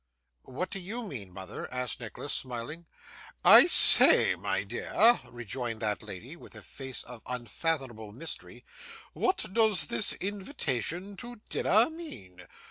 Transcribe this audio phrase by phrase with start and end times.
[0.45, 2.87] 'What do YOU mean, mother?' asked Nicholas, smiling.
[3.45, 8.65] 'I say, my dear,' rejoined that lady, with a face of unfathomable mystery,
[9.13, 12.47] 'what does this invitation to dinner mean?